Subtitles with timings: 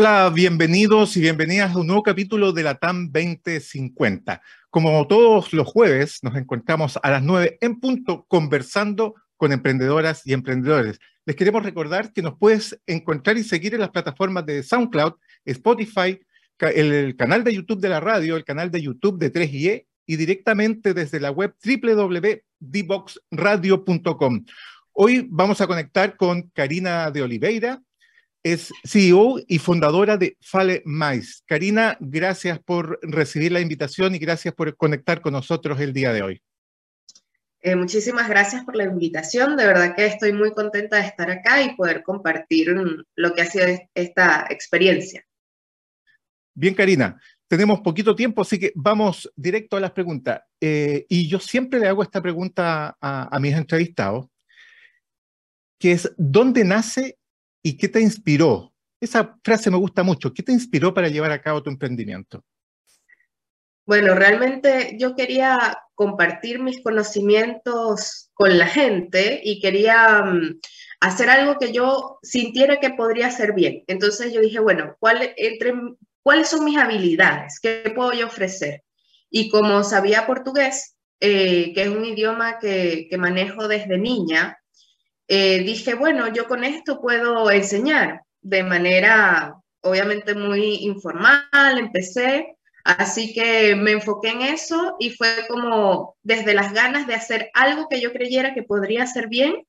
[0.00, 4.40] Hola, bienvenidos y bienvenidas a un nuevo capítulo de la TAM 2050.
[4.70, 10.34] Como todos los jueves, nos encontramos a las 9 en punto conversando con emprendedoras y
[10.34, 11.00] emprendedores.
[11.26, 16.20] Les queremos recordar que nos puedes encontrar y seguir en las plataformas de SoundCloud, Spotify,
[16.60, 20.94] el, canal de YouTube de la radio, el canal de YouTube de 3IE y directamente
[20.94, 24.44] desde la web www.dboxradio.com.
[24.92, 27.82] Hoy vamos a conectar con Karina de Oliveira,
[28.42, 31.42] es CEO y fundadora de Fale Mais.
[31.46, 36.22] Karina, gracias por recibir la invitación y gracias por conectar con nosotros el día de
[36.22, 36.42] hoy.
[37.60, 39.56] Eh, muchísimas gracias por la invitación.
[39.56, 42.74] De verdad que estoy muy contenta de estar acá y poder compartir
[43.16, 45.24] lo que ha sido esta experiencia.
[46.54, 50.40] Bien, Karina, tenemos poquito tiempo, así que vamos directo a las preguntas.
[50.60, 54.26] Eh, y yo siempre le hago esta pregunta a, a mis entrevistados,
[55.78, 57.17] que es, ¿dónde nace
[57.68, 58.72] ¿Y qué te inspiró?
[58.98, 60.32] Esa frase me gusta mucho.
[60.32, 62.42] ¿Qué te inspiró para llevar a cabo tu emprendimiento?
[63.84, 70.60] Bueno, realmente yo quería compartir mis conocimientos con la gente y quería mm,
[71.00, 73.84] hacer algo que yo sintiera que podría hacer bien.
[73.86, 75.74] Entonces yo dije, bueno, ¿cuál, entre,
[76.22, 77.60] ¿cuáles son mis habilidades?
[77.60, 78.82] ¿Qué puedo yo ofrecer?
[79.28, 84.56] Y como sabía portugués, eh, que es un idioma que, que manejo desde niña,
[85.28, 93.32] eh, dije, bueno, yo con esto puedo enseñar de manera obviamente muy informal, empecé, así
[93.32, 98.00] que me enfoqué en eso y fue como desde las ganas de hacer algo que
[98.00, 99.66] yo creyera que podría hacer bien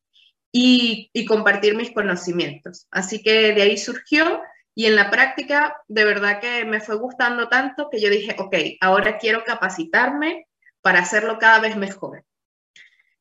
[0.52, 2.88] y, y compartir mis conocimientos.
[2.92, 4.42] Así que de ahí surgió
[4.76, 8.56] y en la práctica de verdad que me fue gustando tanto que yo dije, ok,
[8.82, 10.48] ahora quiero capacitarme
[10.82, 12.24] para hacerlo cada vez mejor.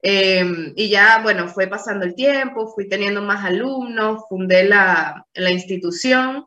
[0.01, 5.51] Em, y ya, bueno, fue pasando el tiempo, fui teniendo más alumnos, fundé la, la
[5.51, 6.47] institución,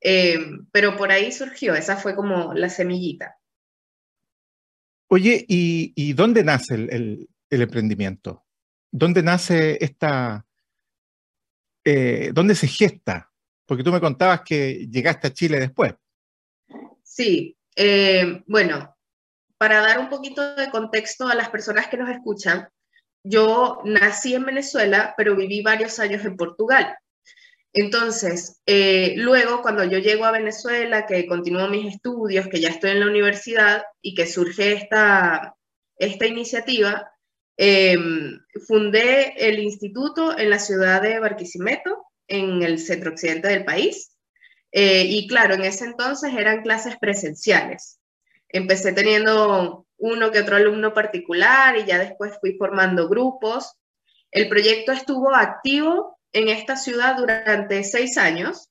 [0.00, 3.36] em, pero por ahí surgió, esa fue como la semillita.
[5.08, 8.44] Oye, ¿y, y dónde nace el, el, emprendimiento?
[8.92, 10.46] ¿Dónde nace esta,
[11.84, 13.32] eh, dónde se gesta?
[13.66, 15.94] Porque tú me contabas que llegaste a Chile después.
[17.02, 18.96] Sí, eh, bueno,
[19.58, 22.68] para dar un poquito de contexto a las personas que nos escuchan,
[23.22, 26.96] yo nací en Venezuela, pero viví varios años en Portugal.
[27.72, 32.90] Entonces, eh, luego cuando yo llego a Venezuela, que continúo mis estudios, que ya estoy
[32.90, 35.54] en la universidad y que surge esta,
[35.96, 37.12] esta iniciativa,
[37.56, 44.16] em, fundé el instituto en la ciudad de Barquisimeto, en el centro occidente del país.
[44.72, 48.00] Eh, y claro, en ese entonces eran clases presenciales.
[48.48, 53.76] Empecé teniendo uno que otro alumno particular y ya después fui formando grupos.
[54.30, 58.70] El proyecto estuvo activo en esta ciudad durante seis años.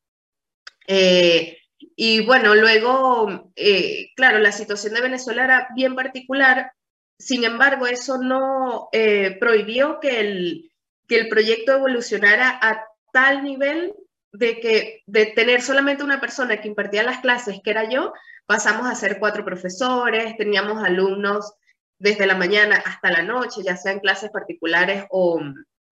[0.87, 1.57] Eh,
[1.95, 6.71] y bueno, luego, eh, claro, la situación de Venezuela era bien particular.
[7.17, 10.71] Sin embargo, eso no eh, prohibió que el,
[11.07, 13.93] que el proyecto evolucionara a tal nivel
[14.31, 18.13] de que de tener solamente una persona que impartía las clases, que era yo,
[18.49, 21.53] pasamos a ser cuatro profesores, teníamos alumnos
[21.99, 25.39] desde la mañana hasta la noche, ya sea en clases particulares o,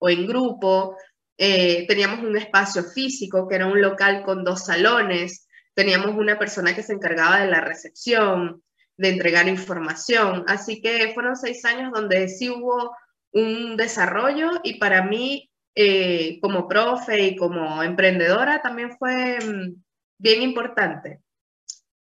[0.02, 0.98] en grupo.
[1.38, 5.48] Eh, teníamos un espacio físico que era un local con dos salones.
[5.76, 8.64] Teníamos una persona que se encargaba de la recepción,
[8.98, 10.44] de entregar información.
[10.48, 12.98] Así que fueron seis años donde sí hubo
[13.34, 19.76] un desarrollo y para mí, eh, como profe y como emprendedora, también fue mm,
[20.18, 21.22] bien importante.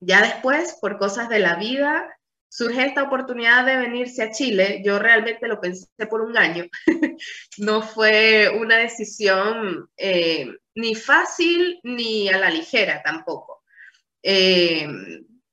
[0.01, 2.09] Ya después, por cosas de la vida,
[2.49, 4.81] surge esta oportunidad de venirse a Chile.
[4.85, 6.67] Yo realmente lo pensé por un año.
[7.59, 10.47] no fue una decisión eh,
[10.77, 13.65] ni fácil ni a la ligera tampoco.
[14.23, 14.87] Eh,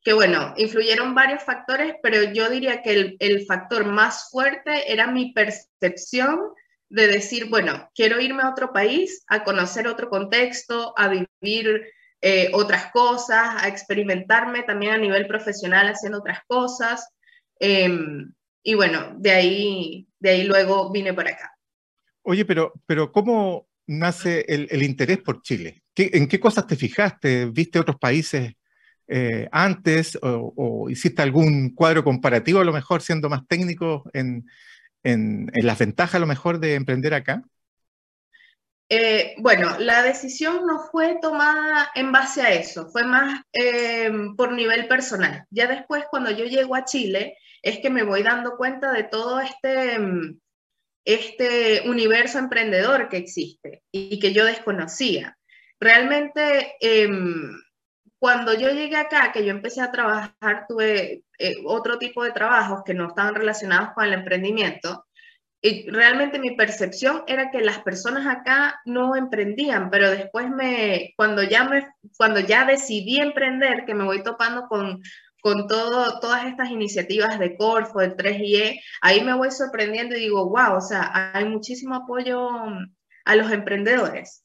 [0.04, 5.08] que bueno, influyeron varios factores, pero yo diría que el, el, factor más fuerte era
[5.08, 6.54] mi percepción
[6.90, 11.84] de decir, bueno, quiero irme a otro país, a conocer otro contexto, a vivir
[12.22, 17.10] eh, otras cosas, a experimentarme también a nivel profesional haciendo otras cosas.
[17.60, 18.32] Em,
[18.64, 21.58] y bueno, de ahí, de ahí luego vine para acá.
[22.22, 25.82] Oye, pero, pero ¿cómo nace el, interés por Chile?
[25.96, 27.48] ¿Qué, ¿En qué cosas te fijaste?
[27.48, 28.54] ¿Viste otros países
[29.08, 34.46] eh, antes o, o, hiciste algún cuadro comparativo a lo mejor siendo más técnico en,
[35.04, 37.44] en, en las ventajas a lo mejor de emprender acá?
[38.94, 44.52] Eh, bueno, la decisión no fue tomada en base a eso, fue más eh, por
[44.52, 45.46] nivel personal.
[45.50, 49.40] Ya después, cuando yo llego a Chile, es que me voy dando cuenta de todo
[49.40, 49.98] este,
[51.06, 55.38] este universo emprendedor que existe y que yo desconocía.
[55.80, 57.50] Realmente, em,
[58.20, 62.82] cuando yo llegué acá, que yo empecé a trabajar, tuve eh, otro tipo de trabajos
[62.86, 65.06] que no estaban relacionados con el emprendimiento.
[65.64, 71.44] Y realmente mi percepción era que las personas acá no emprendían, pero después me, cuando
[71.44, 71.88] ya me,
[72.18, 75.04] cuando ya decidí emprender, que me voy topando con,
[75.40, 80.50] con todo, todas estas iniciativas de Corfo, del 3IE, ahí me voy sorprendiendo y digo,
[80.50, 82.50] wow, o sea, hay muchísimo apoyo
[83.26, 84.44] a los emprendedores.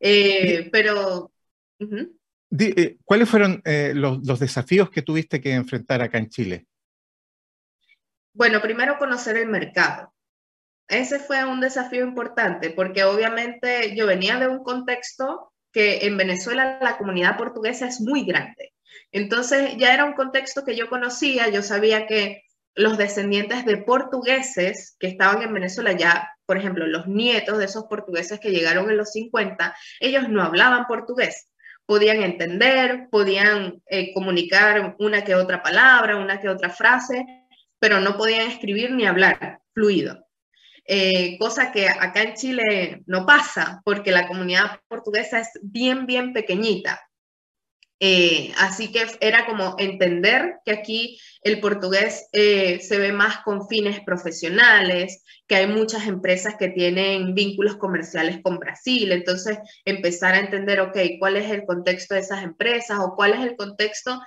[0.00, 1.30] Eh, pero...
[2.58, 6.66] Eh, ¿Cuáles fueron eh, los, los desafíos que tuviste que enfrentar acá en Chile?
[8.32, 10.12] Bueno, primero conocer el mercado
[10.88, 16.78] ese fue un desafío importante porque obviamente yo venía de un contexto que en Venezuela
[16.80, 18.72] la comunidad portuguesa es muy grande.
[19.12, 22.42] Entonces ya era un contexto que yo conocía, yo sabía que
[22.74, 27.84] los descendientes de portugueses que estaban en Venezuela ya, por ejemplo, los nietos de esos
[27.84, 31.48] portugueses que llegaron en los 50, ellos no hablaban portugués.
[31.86, 37.24] Podían entender, podían eh, comunicar una que otra palabra, una que otra frase,
[37.78, 40.25] pero no podían escribir ni hablar fluido.
[40.88, 46.32] Eh, cosa que acá en Chile no pasa porque la comunidad portuguesa es bien, bien
[46.32, 47.00] pequeñita.
[47.98, 53.68] Eh, así que era como entender que aquí el portugués eh, se ve más con
[53.68, 60.40] fines profesionales, que hay muchas empresas que tienen vínculos comerciales con Brasil, entonces empezar a
[60.40, 64.20] entender, ok, cuál es el contexto de esas empresas o cuál es el contexto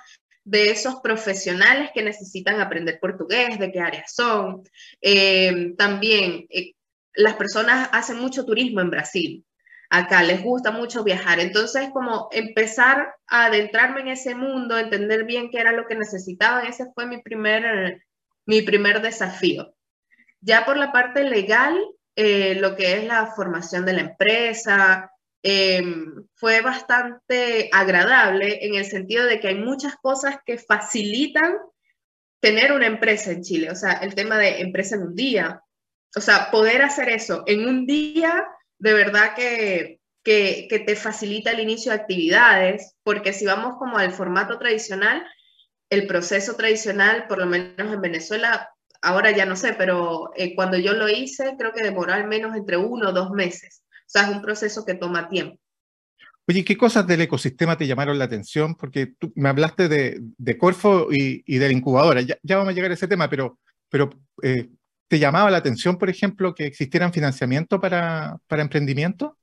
[0.50, 4.64] de esos profesionales que necesitan aprender portugués, de qué áreas son.
[5.00, 6.72] Eh, también eh,
[7.14, 9.44] las personas hacen mucho turismo en Brasil.
[9.90, 11.38] Acá les gusta mucho viajar.
[11.38, 16.66] Entonces, como empezar a adentrarme en ese mundo, entender bien qué era lo que necesitaban,
[16.66, 18.02] ese fue mi primer,
[18.44, 19.72] mi primer desafío.
[20.40, 21.78] Ya por la parte legal,
[22.16, 25.12] eh, lo que es la formación de la empresa,
[25.42, 31.56] Em, fue bastante agradable en el sentido de que hay muchas cosas que facilitan
[32.40, 35.62] tener una empresa en Chile, o sea, el tema de empresa en un día,
[36.16, 38.46] o sea, poder hacer eso en un día,
[38.78, 44.12] de verdad que, que, te facilita el inicio de actividades, porque si vamos como al
[44.12, 45.26] formato tradicional,
[45.90, 48.70] el proceso tradicional, por lo menos en Venezuela,
[49.02, 52.56] ahora ya no sé, pero eh, cuando yo lo hice, creo que demoró al menos
[52.56, 53.82] entre uno o dos meses.
[54.10, 55.56] O sea, es un proceso que toma tiempo.
[56.48, 58.74] Oye, ¿qué cosas del ecosistema te llamaron la atención?
[58.74, 62.20] Porque tú me hablaste de, de Corfo y, y, de la incubadora.
[62.20, 64.10] Ya, ya, vamos a llegar a ese tema, pero, pero
[64.42, 64.68] eh,
[65.06, 69.38] ¿te llamaba la atención, por ejemplo, que existieran financiamiento para, para emprendimiento?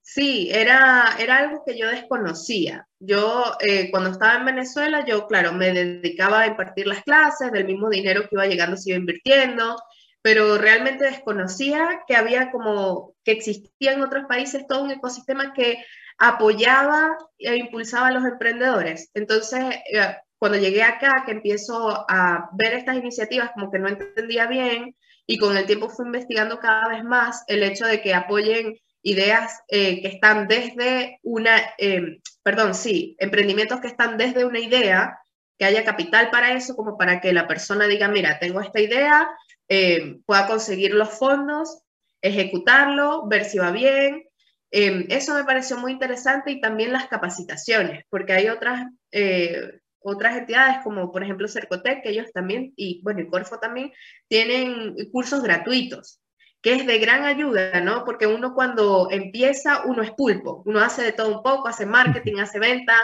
[0.00, 2.86] Sí, era, era algo que yo desconocía.
[3.00, 7.66] Yo, eh, cuando estaba en Venezuela, yo, claro, me dedicaba a impartir las clases, del
[7.66, 9.76] mismo dinero que iba llegando se iba invirtiendo,
[10.22, 15.84] pero realmente desconocía que había como que existía en otros países todo un ecosistema que
[16.18, 19.10] apoyaba e impulsaba a los emprendedores.
[19.14, 24.46] Entonces, eh, cuando llegué acá, que empiezo a ver estas iniciativas, como que no entendía
[24.46, 24.96] bien
[25.26, 29.62] y con el tiempo fui investigando cada vez más el hecho de que apoyen ideas
[29.68, 35.18] eh, que están desde una, eh, perdón, sí, emprendimientos que están desde una idea,
[35.56, 39.28] que haya capital para eso, como para que la persona diga, mira, tengo esta idea,
[39.68, 41.82] eh, pueda conseguir los fondos,
[42.22, 44.24] ejecutarlo, ver si va bien.
[44.70, 50.36] Eh, eso me pareció muy interesante y también las capacitaciones, porque hay otras, eh, otras
[50.36, 53.92] entidades como por ejemplo Cercotec, que ellos también, y bueno, el Corfo también,
[54.28, 56.20] tienen cursos gratuitos
[56.60, 58.04] que es de gran ayuda, ¿no?
[58.04, 62.40] Porque uno cuando empieza, uno es pulpo, uno hace de todo un poco, hace marketing,
[62.40, 62.96] hace venta,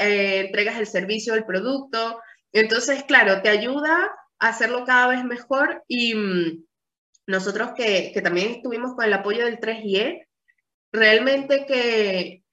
[0.00, 2.20] entregas el servicio, el producto.
[2.52, 4.12] Entonces, claro, te ayuda
[4.48, 6.64] hacerlo cada vez mejor y mm,
[7.26, 10.26] nosotros que, que, también estuvimos con el apoyo del 3IE,
[10.92, 12.44] realmente que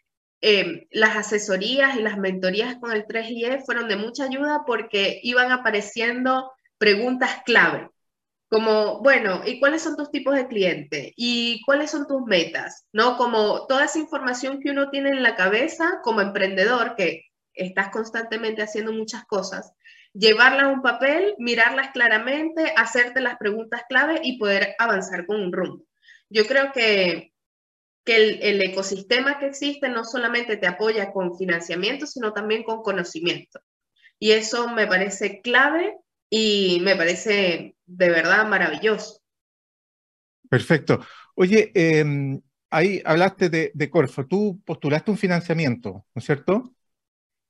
[0.41, 5.51] eh, las asesorías y las mentorías con el 3IE fueron de mucha ayuda porque iban
[5.51, 7.89] apareciendo preguntas clave,
[8.49, 11.13] como, bueno, ¿y cuáles son tus tipos de cliente?
[11.15, 12.85] ¿Y cuáles son tus metas?
[12.91, 13.15] ¿No?
[13.15, 18.61] Como toda esa información que uno tiene en la cabeza como emprendedor, que estás constantemente
[18.61, 19.71] haciendo muchas cosas,
[20.13, 25.51] llevarlas a un papel, mirarlas claramente, hacerte las preguntas clave y poder avanzar con un
[25.51, 25.85] rumbo.
[26.29, 27.33] Yo creo que,
[28.05, 32.81] que el, el, ecosistema que existe no solamente te apoya con financiamiento, sino también con
[32.81, 33.61] conocimiento.
[34.19, 35.97] Y eso me parece clave
[36.29, 39.21] y me parece de verdad maravilloso.
[40.49, 40.99] Perfecto.
[41.35, 42.39] Oye, eh,
[42.69, 46.75] ahí hablaste de, de Corfo, tú postulaste un financiamiento, ¿no es cierto?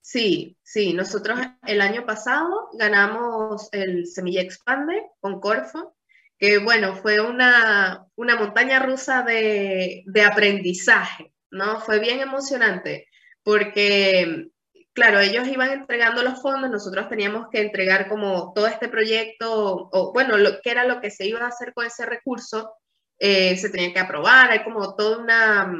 [0.01, 5.95] Sí, sí, nosotros el año pasado ganamos el Semilla Expande con Corfo,
[6.39, 11.79] que bueno, fue una, una montaña rusa de, de, aprendizaje, ¿no?
[11.81, 13.07] Fue bien emocionante,
[13.43, 14.47] porque,
[14.93, 20.13] claro, ellos iban entregando los fondos, nosotros teníamos que entregar como todo este proyecto, o
[20.13, 22.73] bueno, lo que era lo que se iba a hacer con ese recurso,
[23.19, 25.71] eh, se tenía que aprobar, hay como toda una,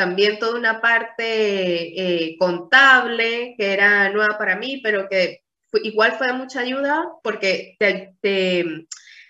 [0.00, 5.42] también toda una parte eh, contable que era nueva para mí, pero que
[5.82, 8.86] igual fue de mucha ayuda porque te,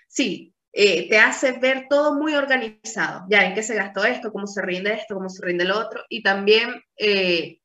[0.07, 4.47] sí, eh, te hace ver todo muy organizado, ya en qué se gastó esto, cómo
[4.47, 7.59] se rinde esto, cómo se rinde lo otro, y también eh,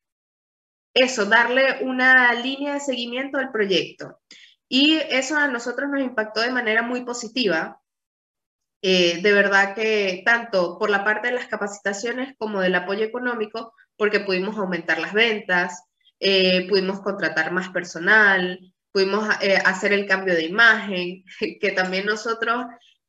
[0.92, 4.18] eso, darle una línea de seguimiento al proyecto.
[4.68, 7.80] Y eso a nosotros nos impactó de manera muy positiva.
[8.82, 13.72] Eh, de verdad que tanto por la parte de las capacitaciones como del apoyo económico,
[13.96, 15.82] porque pudimos aumentar las ventas,
[16.68, 18.58] pudimos contratar más personal,
[18.92, 19.28] pudimos
[19.64, 21.24] hacer el cambio de imagen,
[21.60, 22.66] que también nosotros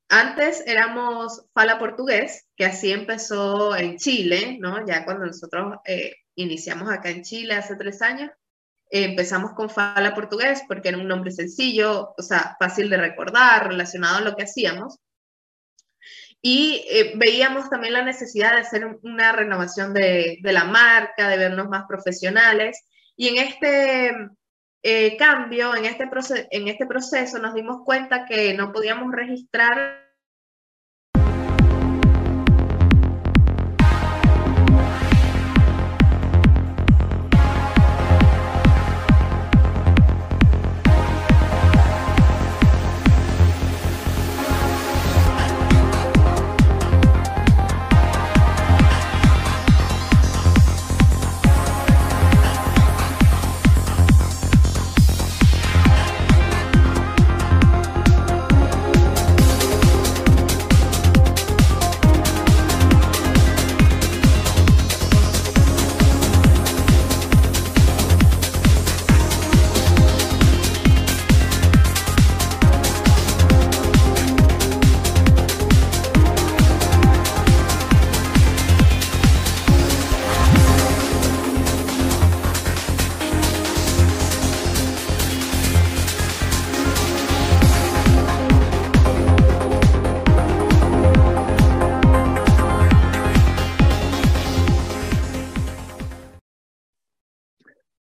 [0.09, 4.85] antes éramos Fala Portugués, que así empezó en Chile, ¿no?
[4.85, 8.31] Ya cuando nosotros eh, iniciamos acá en Chile hace tres años,
[8.89, 14.17] empezamos con Fala Portugués porque era un nombre sencillo, o sea, fácil de recordar, relacionado
[14.17, 14.97] a lo que hacíamos.
[16.49, 21.35] Y eh, veíamos también la necesidad de hacer una renovación de, de la marca, de
[21.35, 22.85] vernos más profesionales.
[23.17, 24.13] Y en este
[24.81, 26.07] eh, cambio, en este,
[26.51, 30.06] en este proceso nos dimos cuenta que no podíamos registrar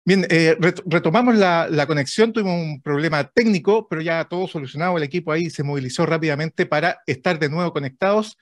[0.06, 5.32] Bien, eh, retomamos la, conexión, tuvimos un problema técnico, pero ya todo solucionado, el equipo
[5.32, 8.38] ahí se movilizó rápidamente para estar de nuevo conectados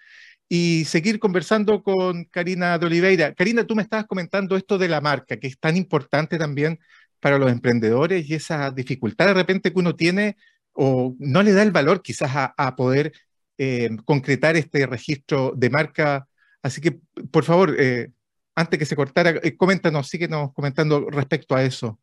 [0.49, 3.35] y seguir conversando con Karina de Oliveira.
[3.35, 6.79] Karina, tú me estabas comentando esto de la marca, que es tan importante también
[7.19, 10.37] para los emprendedores y esa dificultad de repente que uno tiene
[10.73, 13.13] o no le da el valor quizás a, poder
[13.59, 16.27] eh, concretar este registro de marca.
[16.63, 16.99] Así que,
[17.31, 18.09] por favor, eh,
[18.55, 21.99] antes que se cortara, eh, coméntanos, síguenos comentando respecto a eso.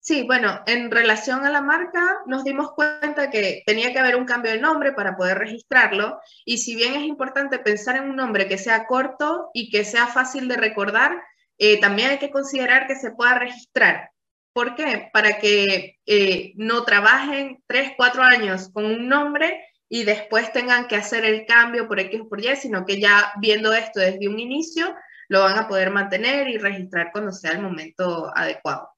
[0.00, 4.24] Sí, bueno, en relación a la marca, nos dimos cuenta que tenía que haber un
[4.24, 6.18] cambio de nombre para poder registrarlo.
[6.44, 10.06] Y si bien es importante pensar en un nombre que sea corto y que sea
[10.06, 11.20] fácil de recordar,
[11.58, 14.10] eh, también hay que considerar que se pueda registrar.
[14.54, 15.10] ¿Por qué?
[15.12, 20.96] Para que eh, no trabajen tres, cuatro años con un nombre y después tengan que
[20.96, 24.38] hacer el cambio por X o por Y, sino que ya viendo esto desde un
[24.38, 24.94] inicio,
[25.28, 28.90] lo van a poder mantener y registrar cuando sea el momento adecuado.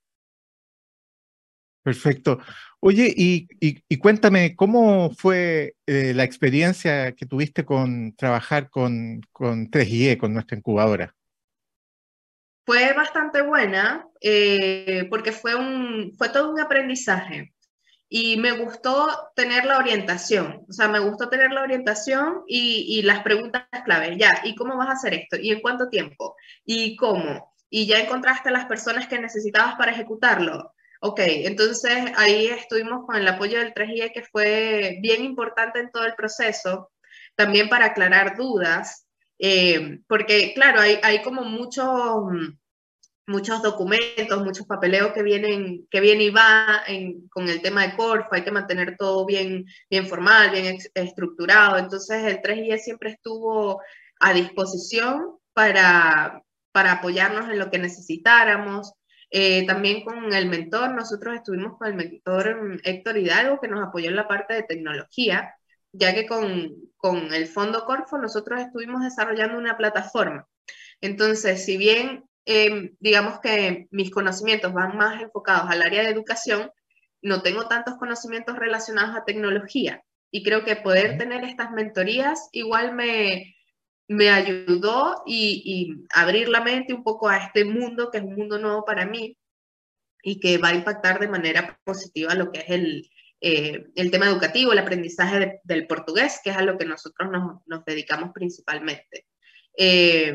[1.82, 2.38] Perfecto.
[2.80, 10.18] Oye, y, cuéntame, ¿cómo fue eh, la experiencia que tuviste con trabajar con, con 3IE,
[10.18, 11.14] con nuestra incubadora?
[12.66, 17.52] Fue bastante buena eh, porque fue, un, fue todo un aprendizaje
[18.12, 23.22] y me gustó tener la orientación, o sea, me gustó tener la orientación y, las
[23.22, 25.36] preguntas claves, ya, ¿y cómo vas a hacer esto?
[25.40, 26.34] ¿Y en cuánto tiempo?
[26.64, 27.54] ¿Y cómo?
[27.70, 30.74] ¿Y ya encontraste las personas que necesitabas para ejecutarlo?
[31.00, 36.04] Ok, entonces ahí estuvimos con el apoyo del 3IE que fue bien importante en todo
[36.04, 36.90] el proceso,
[37.36, 39.06] también para aclarar dudas,
[39.38, 42.26] eh, porque claro, hay, hay como mucho
[43.30, 46.82] muchos documentos, muchos papeleos que vienen, que viene y va
[47.30, 51.78] con el tema de Corfo, hay que mantener todo bien, bien formal, bien estructurado.
[51.78, 53.80] Entonces el 3IE siempre estuvo
[54.18, 58.92] a disposición para, para apoyarnos en lo que necesitáramos.
[59.30, 64.08] Eh, también con el mentor, nosotros estuvimos con el mentor Héctor Hidalgo, que nos apoyó
[64.10, 65.54] en la parte de tecnología,
[65.92, 70.48] ya que con, con el Fondo Corfo nosotros estuvimos desarrollando una plataforma.
[71.00, 76.70] Entonces, si bien Em, digamos que mis conocimientos van más enfocados al área de educación,
[77.22, 80.02] no tengo tantos conocimientos relacionados a tecnología.
[80.30, 83.56] Y creo que poder tener estas mentorías igual me,
[84.08, 88.58] me ayudó y, abrir la mente un poco a este mundo, que es un mundo
[88.58, 89.36] nuevo para mí.
[90.22, 94.26] y que va a impactar de manera positiva lo que es el, eh, el tema
[94.26, 99.26] educativo, el aprendizaje del portugués, que es a lo que nosotros nos, nos dedicamos principalmente.
[99.78, 100.34] Eh,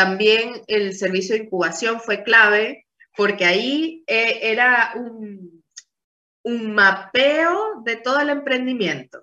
[0.00, 5.62] también el servicio de incubación fue clave porque ahí eh, era un,
[6.42, 9.20] un, mapeo de todo el emprendimiento,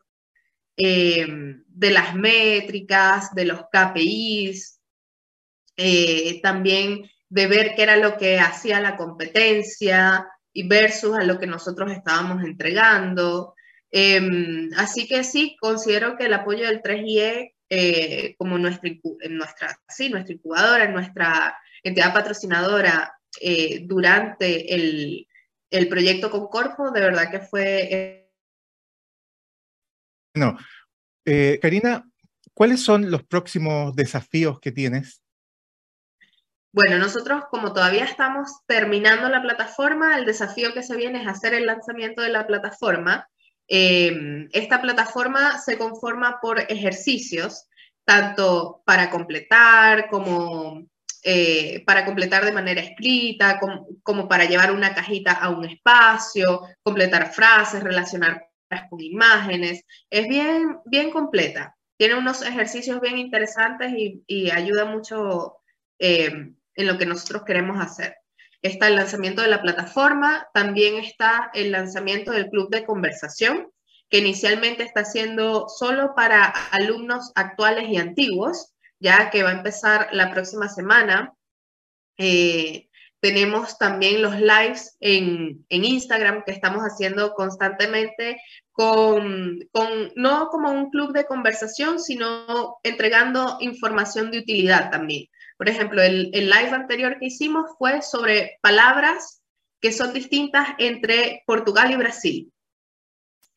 [0.75, 4.79] de las métricas, de los KPIs,
[6.43, 11.47] también de ver qué era lo que hacía la competencia y versus a lo que
[11.47, 13.55] nosotros estábamos entregando.
[13.89, 18.89] Em, así que sí, considero que el apoyo del 3IE eh, como nuestra,
[19.29, 25.27] nuestra, sí, nuestra incubadora, nuestra entidad patrocinadora eh, durante el,
[25.69, 27.89] el, proyecto con Corfo, de verdad que fue...
[27.91, 28.31] Eh,
[30.35, 30.57] no.
[31.61, 32.09] Karina,
[32.53, 35.21] ¿cuáles son los próximos desafíos que tienes?
[36.71, 41.53] Bueno, nosotros como todavía estamos terminando la plataforma, el desafío que se viene es hacer
[41.53, 43.27] el lanzamiento de la plataforma.
[43.67, 47.67] Eh, esta plataforma se conforma por ejercicios,
[48.05, 50.87] tanto para completar como
[51.29, 53.59] eh, para completar de manera escrita,
[54.03, 58.47] como, para llevar una cajita a un espacio, completar frases, relacionar
[58.89, 59.83] con imágenes.
[60.09, 61.75] Es bien, bien completa.
[61.97, 65.57] Tiene unos ejercicios bien interesantes y, ayuda mucho
[65.99, 68.15] eh, en lo que nosotros queremos hacer.
[68.61, 73.71] Está el lanzamiento de la plataforma, también está el lanzamiento del club de conversación,
[74.09, 80.09] que inicialmente está siendo solo para alumnos actuales y antiguos, ya que va a empezar
[80.11, 81.33] la próxima semana.
[82.17, 82.87] Eh,
[83.19, 88.39] tenemos también los lives en, Instagram que estamos haciendo constantemente
[88.71, 95.27] con, con, no como un club de conversación, sino entregando información de utilidad también.
[95.57, 99.41] Por ejemplo, el, live anterior que hicimos fue sobre palabras
[99.81, 102.53] que son distintas entre Portugal y Brasil.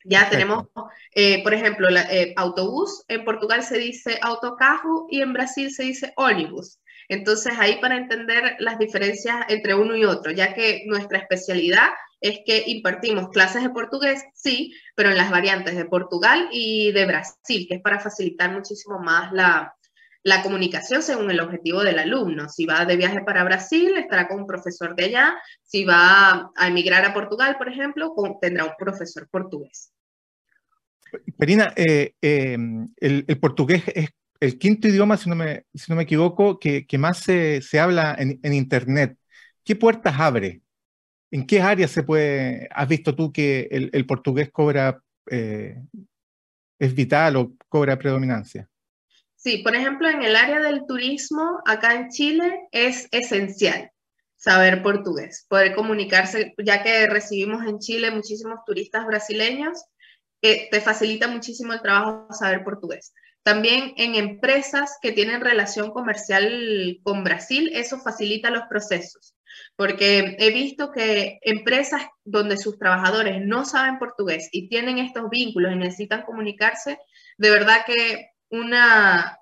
[0.05, 0.67] Ya tenemos,
[1.15, 6.15] eh, por ejemplo, eh, autobús, en Portugal se dice autocarro y en Brasil se dice
[6.17, 6.81] ónibus.
[7.09, 12.41] Entonces, ahí para entender las diferencias entre uno y otro, ya que nuestra especialidad es
[12.47, 17.67] que impartimos clases de portugués, sí, pero en las variantes de Portugal y de Brasil,
[17.69, 19.75] que es para facilitar muchísimo más la,
[20.23, 22.49] la comunicación según el objetivo del alumno.
[22.49, 25.35] Si va de viaje para Brasil, estará con un profesor de allá.
[25.63, 29.93] Si va a emigrar a Portugal, por ejemplo, tendrá un profesor portugués.
[31.39, 36.05] Karina, eh, em, el, portugués es el quinto idioma, si no me, si no me
[36.05, 39.17] equivoco, que, más se, habla en, Internet.
[39.65, 40.63] ¿Qué puertas abre?
[41.31, 45.83] ¿En qué áreas se puede, has visto tú que el, portugués cobra, eh,
[46.79, 48.69] es vital o cobra predominancia?
[49.43, 53.91] Sí, por ejemplo, en el área del turismo, acá en Chile, es esencial
[54.37, 59.83] saber portugués, poder comunicarse, ya que recibimos en Chile muchísimos turistas brasileños,
[60.43, 63.15] eh, te facilita muchísimo el trabajo saber portugués.
[63.43, 69.35] También en empresas que tienen relación comercial con Brasil, eso facilita los procesos,
[69.75, 75.73] porque he visto que empresas donde sus trabajadores no saben portugués y tienen estos vínculos
[75.73, 76.99] y necesitan comunicarse,
[77.39, 79.39] de verdad que una,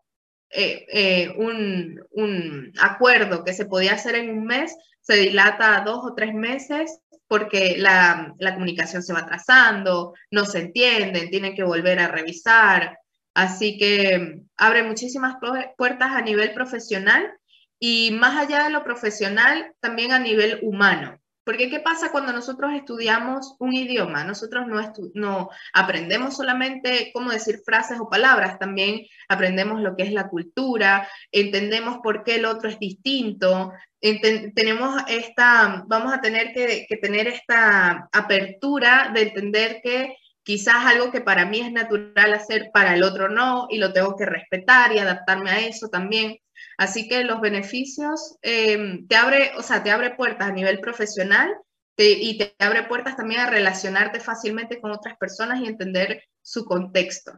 [0.51, 5.85] eh, eh, un, un, acuerdo que se podía hacer en un mes se dilata a
[5.85, 11.55] dos o tres meses porque la, la, comunicación se va atrasando, no se entienden, tienen
[11.55, 12.99] que volver a revisar.
[13.35, 15.37] Así que abre muchísimas
[15.77, 17.31] puertas a nivel profesional
[17.79, 21.19] y más allá de lo profesional, también a nivel humano.
[21.49, 24.23] Porque ¿qué pasa cuando nosotros estudiamos un idioma?
[24.23, 24.67] Nosotros
[25.15, 31.09] no, aprendemos solamente cómo decir frases o palabras, también aprendemos lo que es la cultura,
[31.33, 37.27] entendemos por qué el otro es distinto, tenemos esta, vamos a tener que, que tener
[37.27, 43.03] esta apertura de entender que quizás algo que para mí es natural hacer, para el
[43.03, 46.37] otro no, y lo tengo que respetar y adaptarme a eso también.
[46.79, 51.51] Así que los beneficios em, te abre, o sea, te abre puertas a nivel profesional
[51.97, 57.33] y te abre puertas también a relacionarte fácilmente con otras personas y entender su contexto.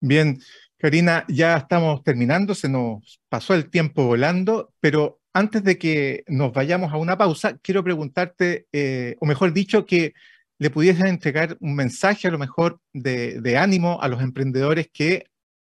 [0.00, 0.38] Bien,
[0.78, 6.52] Karina, ya estamos terminando, se nos pasó el tiempo volando, pero antes de que nos
[6.52, 10.14] vayamos a una pausa, quiero preguntarte, eh, o mejor dicho, que
[10.58, 15.26] le pudiesen entregar un mensaje a lo mejor de ánimo a los emprendedores que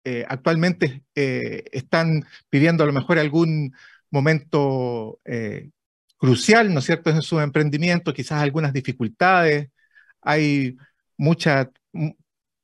[0.10, 3.76] eh, actualmente eh, están viviendo a lo mejor algún
[4.10, 5.72] momento eh,
[6.16, 9.70] crucial, ¿no es cierto?, en su emprendimiento, quizás algunas dificultades,
[10.22, 10.78] hay
[11.18, 11.70] mucha,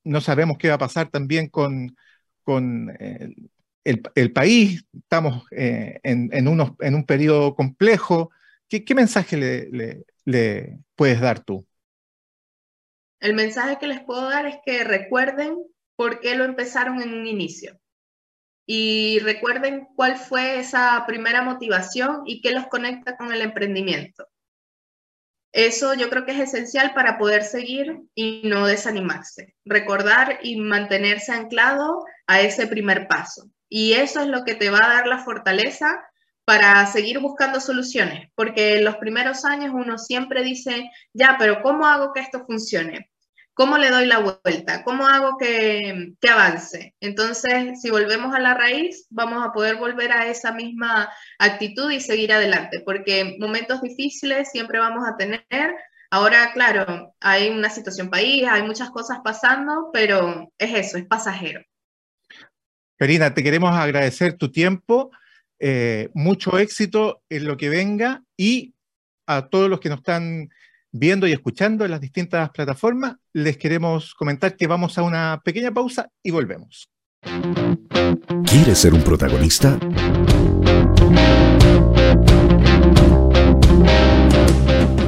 [0.06, 1.98] no sabemos qué va a pasar también con,
[2.44, 2.96] con
[3.84, 8.32] el, país, estamos en, unos, en un periodo complejo,
[8.70, 9.36] ¿qué, mensaje
[10.24, 11.68] le puedes dar tú?
[13.20, 15.58] El mensaje que les puedo dar es que recuerden
[15.96, 17.80] por qué lo empezaron en un inicio.
[18.66, 24.28] Y recuerden cuál fue esa primera motivación y qué los conecta con el emprendimiento.
[25.52, 29.56] Eso yo creo que es esencial para poder seguir y no desanimarse.
[29.66, 33.52] Recordar y mantenerse anclado a ese primer paso.
[33.70, 36.04] Y eso es lo que te va a dar la fortaleza
[36.46, 41.86] para seguir buscando soluciones, porque en los primeros años uno siempre dice, ya, pero ¿cómo
[41.86, 43.10] hago que esto funcione?
[43.56, 44.84] ¿Cómo le doy la vuelta?
[44.84, 46.96] ¿Cómo hago que, que, avance?
[47.00, 52.00] Entonces, si volvemos a la raíz, vamos a poder volver a esa misma actitud y
[52.00, 55.76] seguir adelante, porque momentos difíciles siempre vamos a tener.
[56.10, 61.62] Ahora, claro, hay una situación país, hay muchas cosas pasando, pero es eso, es pasajero.
[62.98, 65.12] Karina, te queremos agradecer tu tiempo,
[65.60, 68.74] eh, mucho éxito en lo que venga y
[69.28, 70.50] a todos los que nos están
[70.94, 75.74] viendo y escuchando en las distintas plataformas, les queremos comentar que vamos a una pequeña
[75.74, 76.88] pausa y volvemos.
[78.46, 79.78] ¿Quieres ser un protagonista?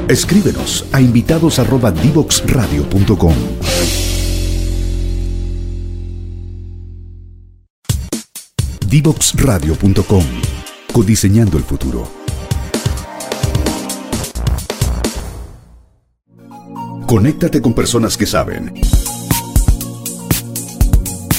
[0.10, 3.36] Escríbenos a invitados@divoxradio.com.
[8.88, 10.24] Divoxradio.com.
[10.94, 12.25] Codiseñando el futuro.
[17.16, 18.74] Conéctate con personas que saben.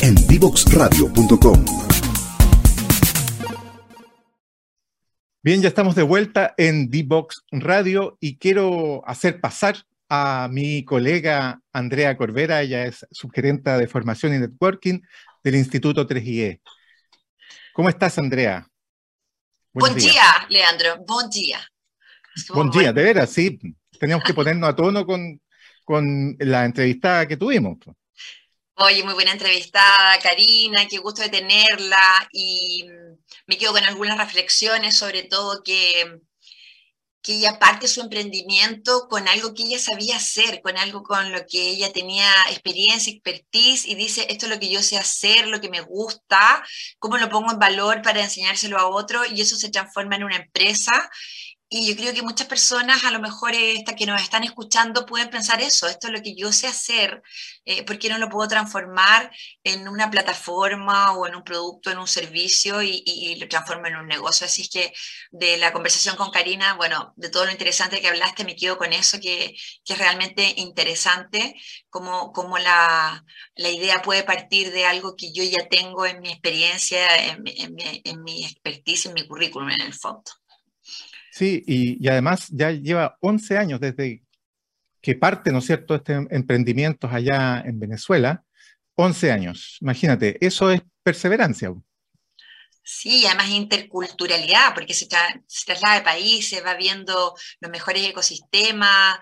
[0.01, 1.65] En divoxradio.com.
[5.43, 9.77] Bien, ya estamos de vuelta en Divox Radio y quiero hacer pasar
[10.09, 15.01] a mi colega Andrea Corvera, ella es subgerenta de formación y networking
[15.45, 16.63] del Instituto 3IE.
[17.75, 18.67] ¿Cómo estás, Andrea?
[19.75, 21.05] Buen día, Leandro.
[21.07, 21.61] Buen día.
[22.55, 23.59] Buen día, de veras, sí.
[24.01, 25.39] Teníamos que ponernos a tono con,
[25.87, 27.79] con la entrevistada que tuvimos.
[28.75, 32.85] Oye, muy buena entrevistada, Karina, qué gusto de tenerla y
[33.47, 36.21] me quedo con algunas reflexiones, sobre todo que,
[37.23, 41.47] que ella parte su emprendimiento con algo que ella sabía hacer, con algo con lo
[41.47, 45.61] que ella tenía experiencia, expertise y dice, esto es lo que yo sé hacer, lo
[45.61, 46.63] que me gusta,
[46.99, 50.37] cómo lo pongo en valor para enseñárselo a otro y eso se transforma en una
[50.37, 51.09] empresa
[51.69, 55.31] y yo creo que muchas personas, a lo mejor estas que nos están escuchando, pueden
[55.31, 57.23] pensar eso, esto es lo que yo sé hacer,
[57.65, 59.33] eh, ¿por qué no lo puedo transformar
[59.65, 64.07] en una plataforma o en un producto, en un servicio y, lo transformo en un
[64.07, 64.47] negocio?
[64.47, 64.93] Así es que
[65.33, 68.93] de la conversación con Karina, bueno, de todo lo interesante que hablaste, me quedo con
[68.93, 71.57] eso, que, que es realmente interesante,
[71.91, 73.25] cómo, cómo la,
[73.57, 77.77] la, idea puede partir de algo que yo ya tengo en mi experiencia, en, en,
[78.05, 80.31] en mi expertise, en mi currículum en el fondo.
[81.37, 84.23] Sí, y, además ya lleva 11 años desde
[85.03, 88.43] que parte, ¿no es cierto?, este emprendimiento allá en Venezuela.
[88.95, 91.75] 11 años, imagínate, eso es perseverancia.
[92.83, 95.09] Sí, además interculturalidad, porque se,
[95.47, 99.19] se traslada de países, va viendo los mejores ecosistemas,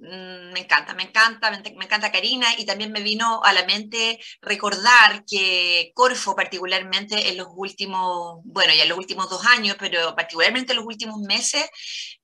[0.00, 5.24] me encanta, me encanta, me, encanta Karina y también me vino a la mente recordar
[5.26, 10.78] que Corfo particularmente en los últimos, bueno, ya los últimos dos años, pero particularmente en
[10.78, 11.68] los últimos meses,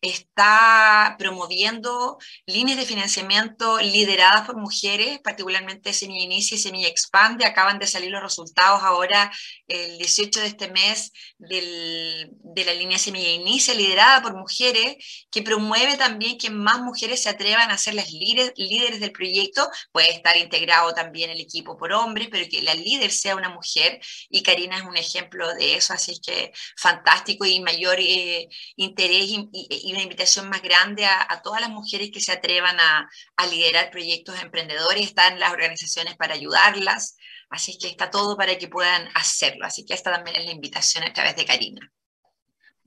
[0.01, 7.45] está promoviendo líneas de financiamiento lideradas por mujeres, particularmente Semilla Inicia y Semilla Expande.
[7.45, 9.31] Acaban de salir los resultados ahora
[9.69, 14.97] el 18 de este mes de la línea Semilla Inicia, liderada por mujeres,
[15.31, 19.69] que promueve también que más mujeres se atrevan a ser las líderes, líderes del proyecto.
[19.93, 24.01] Puede estar integrado también el equipo por hombres, pero que la líder sea una mujer.
[24.29, 29.93] Y Karina es un ejemplo de eso, así que fantástico y mayor eh, interés y
[29.93, 33.09] una invitación más grande a, todas las mujeres que se atrevan a,
[33.51, 35.05] liderar proyectos emprendedores.
[35.05, 37.17] Están las organizaciones para ayudarlas,
[37.51, 39.67] así que está todo para que puedan hacerlo.
[39.67, 41.93] Así que esta también es la invitación a través de Karina.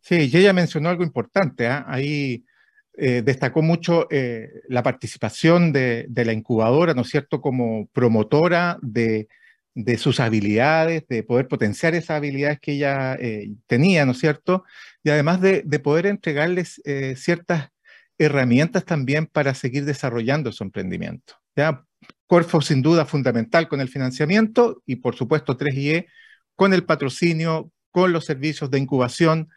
[0.01, 1.67] Sí, y ella mencionó algo importante.
[1.67, 1.83] ¿ah?
[1.87, 2.45] Ahí
[2.97, 9.27] eh, destacó mucho eh, la participación de, la incubadora, ¿no es cierto?, como promotora de,
[9.97, 14.63] sus habilidades, de poder potenciar esas habilidades que ella eh, tenía, ¿no es cierto?
[15.03, 16.81] y además de, poder entregarles
[17.15, 17.69] ciertas
[18.17, 21.33] herramientas también para seguir desarrollando su emprendimiento.
[21.55, 21.83] ¿ya?
[22.27, 26.07] Corfo sin duda fundamental con el financiamiento y por supuesto 3IE
[26.55, 29.49] con el patrocinio, con los servicios de incubación,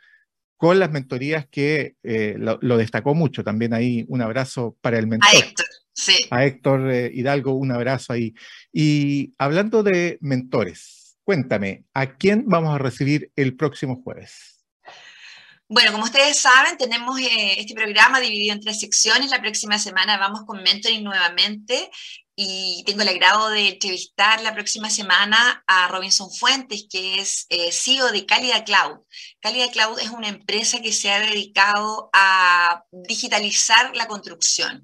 [0.58, 3.44] con las mentorías que eh, lo, destacó mucho.
[3.44, 5.30] También ahí un abrazo para el mentor.
[5.32, 6.16] A Héctor, sí.
[6.30, 8.34] A Héctor eh, Hidalgo, un abrazo ahí.
[8.72, 14.57] Y hablando de mentores, cuéntame, ¿a quién vamos a recibir el próximo jueves?
[15.70, 19.30] Bueno, como ustedes saben, tenemos eh, este programa dividido en tres secciones.
[19.30, 21.90] La próxima semana vamos con Mentoring nuevamente
[22.34, 27.70] y tengo el agrado de entrevistar la próxima semana a Robinson Fuentes, que es eh,
[27.70, 29.00] CEO de Cálida Cloud.
[29.40, 34.82] Cálida Cloud es una empresa que se ha dedicado a digitalizar la construcción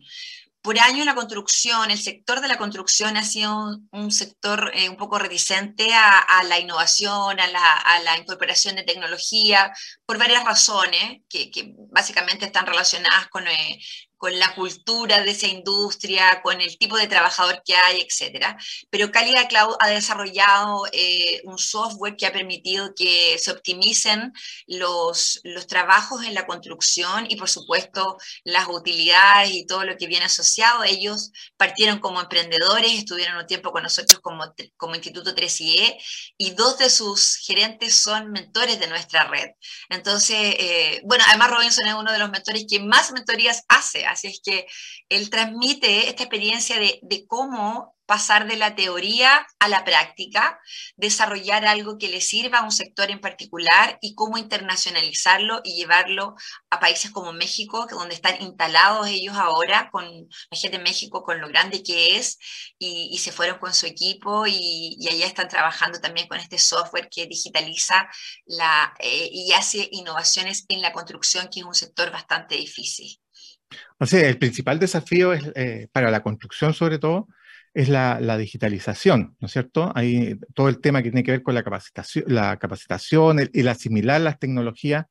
[0.65, 4.97] por años la construcción, el sector de la construcción ha sido un, sector eh, un
[4.97, 9.75] poco reticente a, la innovación, a la, incorporación de tecnología,
[10.07, 11.51] por varias razones que,
[11.91, 13.79] básicamente están relacionadas con, eh,
[14.17, 18.57] con la cultura de esa industria, con el tipo de trabajador que hay, etc.
[18.91, 24.33] Pero Calidad Cloud ha desarrollado eh, un software que ha permitido que se optimicen
[24.67, 30.07] los, los trabajos en la construcción y, por supuesto, las utilidades y todo lo que
[30.07, 30.85] viene asociado.
[30.85, 34.45] Ellos partieron como emprendedores, estuvieron un tiempo con nosotros como,
[34.77, 35.99] como Instituto 3IE
[36.39, 39.51] y dos de sus gerentes son mentores de nuestra red.
[39.89, 44.29] Entonces, eh, bueno, además Robinson es uno de los mentores que más mentorías hace Así
[44.29, 44.67] es que
[45.09, 50.61] él transmite esta experiencia de, cómo pasar de la teoría a la práctica,
[50.97, 56.35] desarrollar algo que le sirva a un sector en particular y cómo internacionalizarlo y llevarlo
[56.71, 61.41] a países como México, donde están instalados ellos ahora, con la gente de México, con
[61.41, 62.39] lo grande que es,
[62.79, 67.27] y, se fueron con su equipo y, allá están trabajando también con este software que
[67.27, 68.09] digitaliza
[69.01, 73.24] eh, y hace innovaciones en la construcción, que es un sector bastante difícil.
[73.99, 77.29] O sea, el principal desafío es, eh, para la construcción sobre todo
[77.73, 79.91] es la, digitalización, ¿no es cierto?
[79.97, 83.69] Hay todo el tema que tiene que ver con la capacitación, la capacitación el, el
[83.69, 85.07] asimilar las tecnologías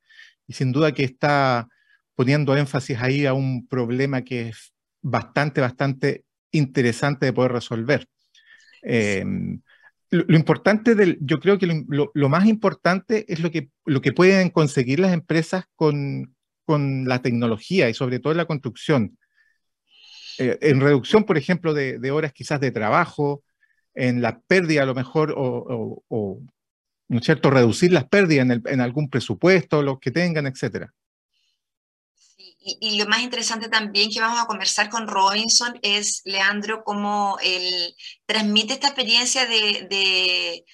[0.47, 1.67] y sin duda que está
[2.15, 8.07] poniendo énfasis ahí a un problema que es bastante, bastante interesante de poder resolver.
[8.81, 9.61] Em,
[10.09, 14.13] lo, importante del, yo creo que lo, lo, más importante es lo que, lo que
[14.13, 16.32] pueden conseguir las empresas con,
[16.65, 19.17] con la tecnología y sobre todo en la construcción.
[20.39, 23.43] Eh, en reducción, por ejemplo, de, horas quizás de trabajo,
[23.93, 26.39] en la pérdida a lo mejor, o,
[27.07, 30.91] ¿no es cierto?, reducir las pérdidas en, algún presupuesto, los que tengan, etcétera.
[32.37, 37.93] y, lo más interesante también que vamos a conversar con Robinson es, Leandro, cómo él
[38.25, 40.65] transmite esta experiencia de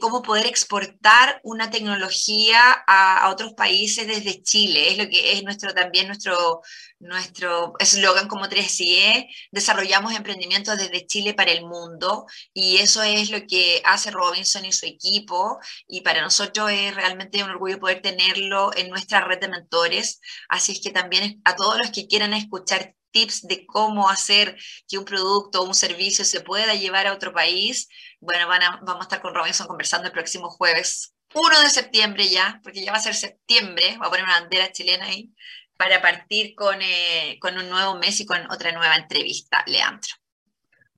[0.00, 4.90] cómo poder exportar una tecnología a, otros países desde Chile.
[4.90, 6.62] Es lo que es nuestro también nuestro
[7.00, 13.46] nuestro eslogan como 3CE, desarrollamos emprendimientos desde Chile para el mundo y eso es lo
[13.46, 18.70] que hace Robinson y su equipo y para nosotros es realmente un orgullo poder tenerlo
[18.76, 20.20] en nuestra red de mentores.
[20.48, 24.56] Así es que también a todos los que quieran escuchar tips de cómo hacer
[24.88, 27.88] que un producto o un servicio se pueda llevar a otro país,
[28.20, 32.28] bueno, van a, vamos a estar con Robinson conversando el próximo jueves 1 de septiembre
[32.28, 35.32] ya, porque ya va a ser septiembre, voy a poner una bandera chilena ahí,
[35.76, 40.10] para partir con, eh, con un nuevo mes y con otra nueva entrevista, Leandro.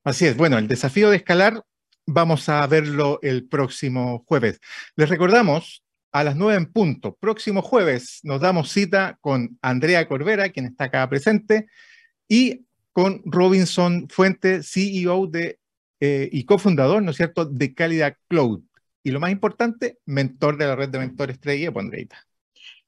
[0.05, 1.63] Así es, bueno, el desafío de escalar
[2.07, 4.61] vamos a verlo el próximo jueves.
[4.97, 7.17] Les recordamos a las 9 en punto.
[7.21, 11.67] Próximo jueves nos damos cita con Andrea Corbera, quien está acá presente,
[12.27, 15.60] y con Robinson Fuente, CEO de,
[16.01, 18.63] eh, y cofundador, ¿no es cierto?, de Calidad Cloud.
[19.03, 22.27] Y lo más importante, mentor de la red de mentores 3 Andreita.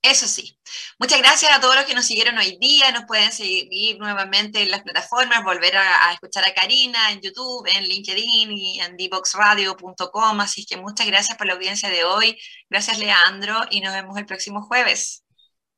[0.02, 0.58] Eso sí.
[0.98, 2.90] Muchas gracias a todos los que nos siguieron hoy día.
[2.90, 7.84] Nos pueden seguir nuevamente en las plataformas, volver a, escuchar a Karina en YouTube, en
[7.84, 10.40] LinkedIn y en dboxradio.com.
[10.40, 12.36] Así que muchas gracias por la audiencia de hoy.
[12.68, 15.22] Gracias, Leandro, y nos vemos el próximo jueves.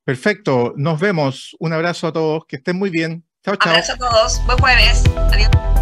[0.04, 0.72] Perfecto.
[0.76, 1.54] Nos vemos.
[1.58, 2.46] Un abrazo a todos.
[2.46, 3.24] Que estén muy bien.
[3.44, 3.72] Chao, chao.
[3.72, 4.44] Abrazo a todos.
[4.46, 5.02] Buen jueves.
[5.32, 5.73] Adiós.